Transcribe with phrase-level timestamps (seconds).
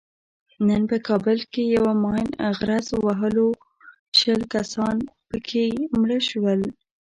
[0.67, 3.47] نن په کابل کې یوه ماین غرز وهلو
[4.19, 4.97] شل کسان
[5.29, 5.65] پکې
[5.99, 6.61] مړه شول.